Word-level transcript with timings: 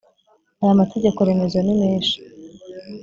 aya 0.61 0.79
mategeko 0.81 1.19
remezo 1.27 1.57
nimeshi. 1.65 2.17